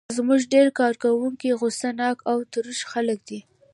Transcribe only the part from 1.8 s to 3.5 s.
ناک او تروش خلک دي.